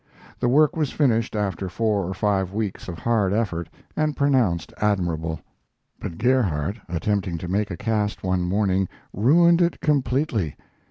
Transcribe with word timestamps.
The 0.39 0.49
work 0.49 0.75
was 0.75 0.91
finished 0.91 1.35
after 1.35 1.69
four 1.69 2.07
or 2.09 2.15
five 2.15 2.53
weeks 2.53 2.87
of 2.87 2.97
hard 2.97 3.33
effort 3.33 3.69
and 3.95 4.17
pronounced 4.17 4.73
admirable; 4.77 5.39
but 5.99 6.17
Gerhardt, 6.17 6.79
attempting 6.89 7.37
to 7.37 7.47
make 7.47 7.69
a 7.69 7.77
cast 7.77 8.23
one 8.23 8.41
morning, 8.41 8.89
ruined 9.13 9.61
it 9.61 9.79
completely. 9.79 10.55